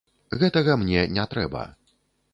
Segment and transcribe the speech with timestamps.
[0.43, 1.63] Гэтага мне не трэба.